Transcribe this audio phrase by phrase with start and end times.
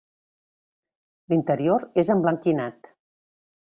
[1.35, 2.95] L'interior és emblanquinat.